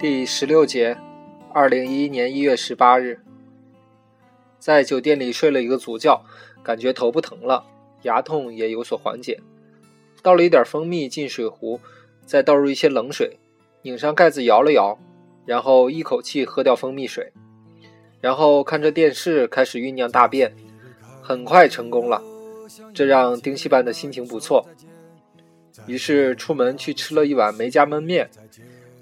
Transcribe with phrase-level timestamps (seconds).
[0.00, 0.96] 第十六节，
[1.52, 3.20] 二零一一年一月十八日，
[4.58, 6.24] 在酒店里睡了一个足觉，
[6.62, 7.66] 感觉头不疼了，
[8.04, 9.38] 牙痛也有所缓解。
[10.22, 11.78] 倒了一点蜂蜜进水壶，
[12.24, 13.36] 再倒入一些冷水，
[13.82, 14.98] 拧上盖子摇了摇，
[15.44, 17.30] 然后一口气喝掉蜂蜜水，
[18.22, 20.56] 然后看着电视开始酝酿大便，
[21.20, 22.22] 很快成功了，
[22.94, 24.66] 这让丁西班的心情不错。
[25.86, 28.30] 于是出门去吃了一碗梅家焖面，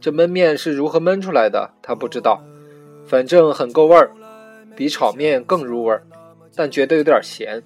[0.01, 2.43] 这焖面是如何焖出来的，他不知道，
[3.07, 4.11] 反正很够味儿，
[4.77, 6.03] 比炒面更入味儿，
[6.55, 7.63] 但觉得有点咸。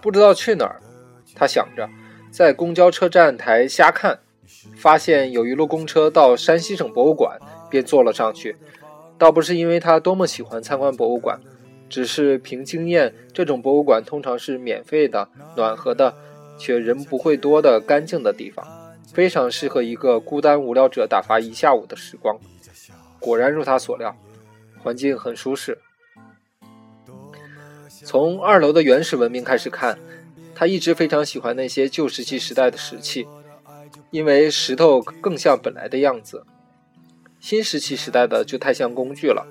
[0.00, 0.80] 不知道去哪儿，
[1.34, 1.88] 他想着，
[2.30, 4.18] 在公交车站台瞎看，
[4.74, 7.38] 发现有一路公车到山西省博物馆，
[7.68, 8.56] 便坐了上去。
[9.18, 11.40] 倒不是因为他多么喜欢参观博物馆，
[11.88, 16.14] 只是凭经验，这种博物馆通常是免费的、暖和的。
[16.58, 18.66] 却人不会多的干净的地方，
[19.16, 22.38] 非常适合一个孤单无聊者打发一下午的时光。
[23.18, 24.14] 果然如他所料，
[24.82, 25.78] 环境很舒适。
[28.04, 29.98] 从二楼的原始文明开始看，
[30.54, 33.26] 他一直非常喜欢那些旧石器时代的石器，
[34.10, 36.44] 因为石头更像本来的样子。
[37.40, 39.46] 新石器时代的就太像工具了，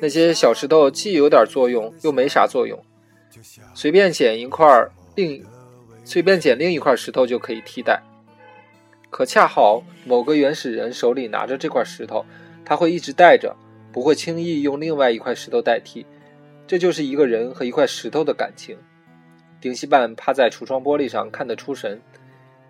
[0.00, 2.84] 那些小石头既有点作用，又没啥作用，
[3.72, 4.66] 随便捡一块
[5.14, 5.46] 另。
[6.06, 8.02] 随便捡另一块石头就可以替代，
[9.14, 12.26] 可恰好某个原始人手里拿着这块石头，
[12.64, 13.54] 他会一直带着，
[13.92, 16.04] 不会轻易用另外一块石头代替。
[16.66, 18.76] 这就是一个人和一块石头的感情。
[19.60, 22.02] 丁西半趴在橱窗玻璃上看得出神，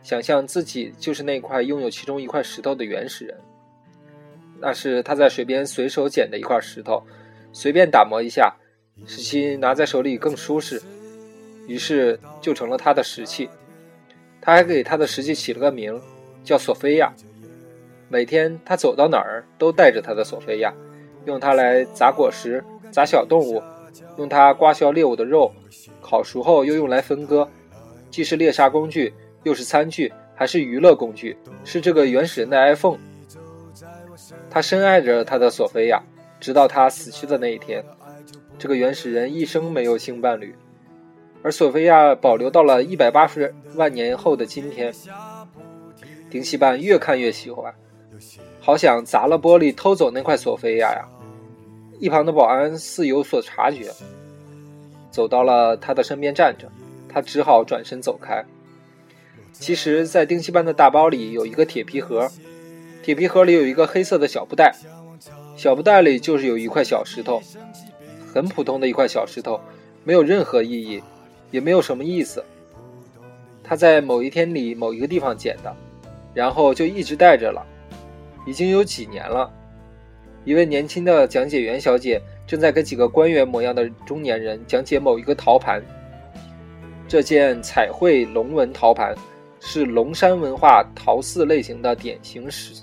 [0.03, 3.35] 想象自己就是那块拥有其中一块石头的原始人。
[4.61, 7.03] 那是他在水边随手捡的一块石头，
[7.55, 8.55] 随便打磨一下，
[9.07, 10.83] 使其拿在手里更舒适。
[11.67, 13.49] 于是就成了他的石器，
[14.43, 15.99] 他还给他的石器起了个名，
[16.45, 17.13] 叫索菲亚。
[18.09, 20.73] 每天他走到哪儿都带着他的索菲亚，
[21.25, 22.63] 用它来砸果实、
[22.93, 23.61] 砸小动物，
[24.19, 25.51] 用它刮削猎物的肉，
[26.01, 27.49] 烤熟后又用来分割，
[28.11, 29.13] 既是猎杀工具，
[29.43, 32.99] 又是餐具，还是娱乐工具，是这个原始人的 iPhone。
[34.51, 36.01] 他深爱着他的索菲亚，
[36.39, 37.85] 直到他死去的那一天。
[38.59, 40.55] 这个原始人一生没有性伴侣。
[41.43, 44.95] 而索菲亚保留到了一百八十万年后的今天，
[46.35, 47.73] 丁西半越看越喜欢，
[48.59, 51.09] 好想砸了玻璃偷走那块索菲亚呀！
[52.01, 53.89] 一旁的保安似有所察觉，
[55.13, 56.69] 走到了他的身边站着，
[57.09, 58.45] 他只好转身走开。
[59.53, 62.29] 其实，在丁西半的大包里有一个铁皮盒，
[63.01, 64.75] 铁皮盒里有一个黑色的小布袋，
[65.57, 67.41] 小布袋里就是有一块小石头，
[68.35, 69.61] 很普通的一块小石头，
[70.03, 71.01] 没有任何意义。
[71.53, 72.45] 也没有什么意思。
[73.63, 75.73] 他在某一天里某一个地方捡的，
[76.35, 77.65] 然后就一直带着了，
[78.47, 79.51] 已经有几年了。
[80.45, 85.83] 一位年轻的讲解员小姐正在跟几个官员模样的中年人讲解某一个陶盘。
[87.07, 89.15] 这件彩绘龙纹陶盘
[89.61, 92.75] 是龙山文化陶寺类型的典型石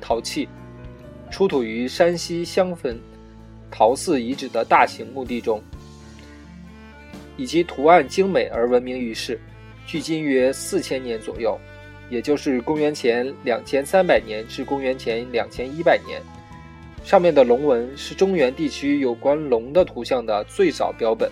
[0.00, 0.48] 陶器，
[1.30, 2.98] 出土于山西襄汾
[3.70, 5.62] 陶寺遗址的大型墓地中。
[7.36, 9.38] 以其图案精美而闻名于世，
[9.86, 11.58] 距今约四千年左右，
[12.08, 16.20] 也就是公元前两千三百年至公元前两千一百年。
[17.04, 21.30] 上面的龙纹是中原地区有关龙的图像的最早标本。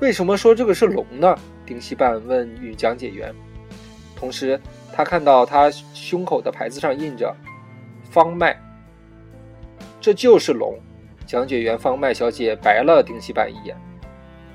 [0.00, 1.36] 为什么说这个是龙呢？
[1.64, 3.32] 丁西半问女讲解员。
[4.16, 4.60] 同时，
[4.92, 7.32] 他看到他胸口的牌子上印着
[8.10, 8.56] “方脉”，
[10.00, 10.76] 这就是龙。
[11.24, 13.76] 讲解员方麦小姐白了丁西半一眼。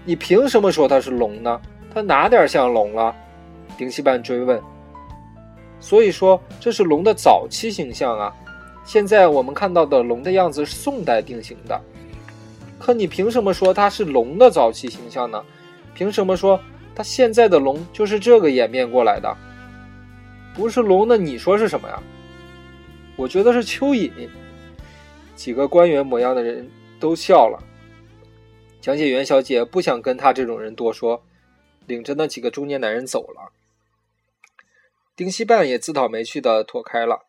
[0.03, 1.61] 你凭什么说它是龙呢？
[1.93, 3.15] 它哪点像龙了？
[3.77, 4.61] 丁西半追问。
[5.79, 8.33] 所以说这是龙的早期形象啊。
[8.85, 11.81] 现在我们看到的龙的样子是宋代定型的。
[12.79, 15.43] 可你凭什么说它是龙的早期形象呢？
[15.93, 16.59] 凭什么说
[16.95, 19.35] 它现在的龙就是这个演变过来的？
[20.53, 22.01] 不是龙，那你说是什么呀？
[23.15, 24.11] 我觉得是蚯蚓。
[25.35, 26.67] 几个官员模样的人
[26.99, 27.59] 都笑了。
[28.79, 31.21] 讲解员小姐不想跟他这种人多说，
[31.87, 33.51] 领着那几个中年男人走了。
[35.17, 37.25] 丁西半也自讨没趣的躲开了。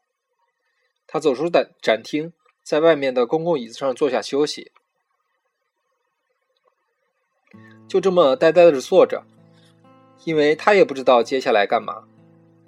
[1.06, 4.72] 他走出展展厅，在外面的公共椅子上坐下休息，
[7.88, 9.24] 就这么呆呆的坐着，
[10.24, 12.04] 因为他也不知道接下来干嘛。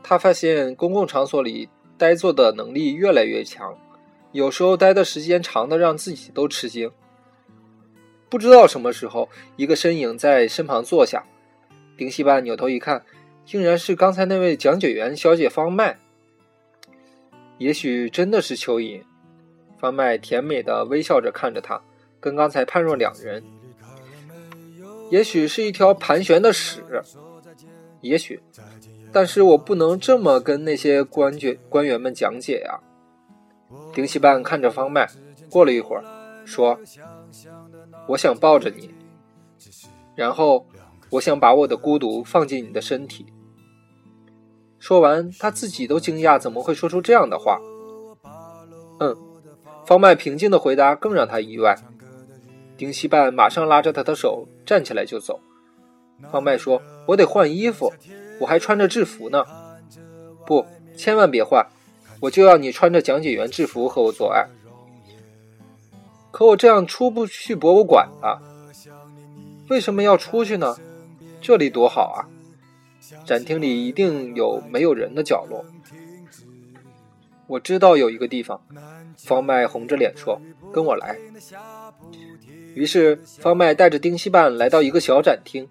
[0.03, 1.69] 他发现公共场所里
[1.99, 3.79] 呆坐的能力越来越强，
[4.33, 6.91] 有时候待的时间长的让自己都吃惊。
[8.31, 11.27] 不知道什么时候，一个身影在身旁坐下。
[11.99, 13.05] 丁西半扭头一看，
[13.51, 15.99] 竟然是刚才那位讲解员小姐方麦。
[17.59, 19.03] 也许真的是蚯蚓。
[19.77, 21.83] 方麦甜美的微笑着看着他，
[22.21, 23.43] 跟刚才判若两人。
[25.11, 26.85] 也许是一条盘旋的屎，
[28.03, 28.41] 也许，
[29.11, 32.79] 但是我不能这么跟那些官爵官员们讲解呀。
[33.93, 35.11] 丁西半看着方麦，
[35.51, 36.05] 过了一会儿，
[36.47, 36.79] 说
[38.07, 38.95] ：“我想抱着你，
[40.15, 40.65] 然后
[41.11, 43.27] 我想把我的孤独放进你的身体。”
[44.81, 47.61] 说完，他自己都惊讶，怎么会说出这样的话？
[48.99, 49.17] 嗯，
[49.87, 51.77] 方麦平静的回答更让他意外。
[52.77, 55.39] 丁西半马上拉着他的手站起来就走。
[56.33, 57.93] 方麦说：“我得换衣服，
[58.41, 59.45] 我还穿着制服呢。
[60.47, 60.65] ”“不，
[60.97, 61.65] 千万别换，
[62.19, 64.47] 我就要你穿着讲解员制服和我做爱。
[66.33, 68.41] ”“可我这样出不去博物馆啊
[69.69, 70.75] ！”“为什么要出去呢？
[71.43, 72.25] 这里多好啊！
[73.25, 75.65] 展厅里一定有没有人的角落。
[77.47, 78.61] ”“我知道有一个地方。”
[79.19, 80.41] 方麦红着脸说
[80.73, 81.19] ：“跟我来。”
[82.75, 85.69] 于是，方麦带着丁西半来到一个小展厅。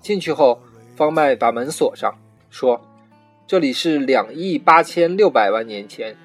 [0.00, 0.60] 进去后，
[0.94, 2.14] 方麦把门锁上，
[2.50, 2.80] 说
[3.48, 6.16] ：“这里是两亿八千六百万年前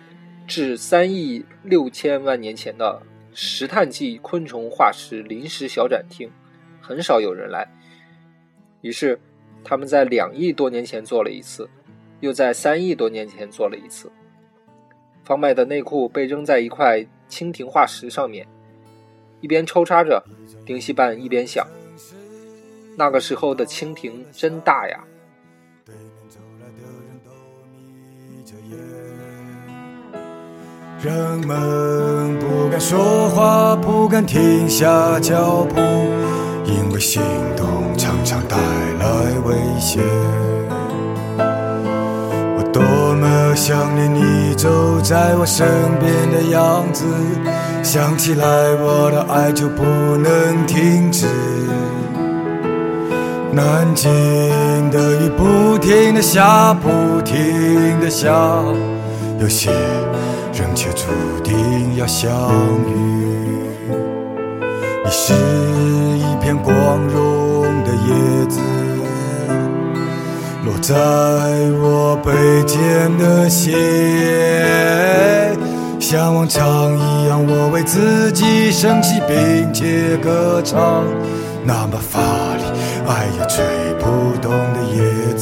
[0.46, 3.02] 至三亿六千万年前的
[3.34, 6.30] 石炭纪昆虫化石临时小展厅，
[6.82, 7.68] 很少有人来。”
[8.82, 9.20] 于是，
[9.64, 11.70] 他们在两亿多年前做了一次，
[12.20, 14.12] 又在三亿多年前做了一次。
[15.24, 17.00] 方麦的内裤被扔在一块
[17.30, 18.46] 蜻蜓化石上面。
[19.40, 20.24] 一边抽插着，
[20.66, 21.68] 丁西半一边想：
[22.98, 25.04] 那个时候的蜻蜓真大呀。
[31.02, 35.76] 人们不敢说话，不敢停下脚步，
[36.66, 37.22] 因为心
[37.58, 37.83] 动
[38.24, 39.06] 常带来
[39.46, 40.04] 危险。
[42.58, 42.82] 我多
[43.16, 44.70] 么想念你走
[45.02, 45.68] 在我身
[46.00, 47.06] 边的样子。
[47.84, 51.28] 想起来，我的爱就不能停止。
[53.52, 54.10] 南京
[54.90, 58.32] 的雨不停的下，不停的下，
[59.38, 59.70] 有些
[60.54, 61.06] 人却注
[61.44, 62.32] 定要相
[62.88, 63.28] 遇。
[65.06, 66.74] 你是一片光
[67.14, 67.33] 荣
[68.08, 68.60] 叶子，
[70.66, 70.94] 落在
[71.82, 72.32] 我背
[72.66, 73.72] 肩的斜。
[76.00, 81.04] 像往常一样，我为自己升起，并且歌唱。
[81.66, 82.20] 那么乏
[82.58, 82.64] 力，
[83.08, 83.64] 爱也吹
[84.00, 85.33] 不动的叶。